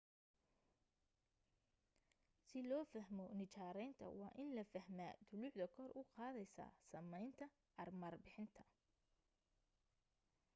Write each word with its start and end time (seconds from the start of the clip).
si 2.47 2.59
loo 2.69 2.85
fahmo 2.93 3.25
nijaaraynta 3.39 4.05
waa 4.19 4.35
in 4.41 4.49
la 4.57 4.63
fahmaa 4.73 5.13
dulucda 5.29 5.65
kor 5.75 5.89
u 5.99 6.01
qaadaysa 6.15 6.65
samaynta 6.91 7.45
armar 7.83 8.13
bixinta 8.23 8.61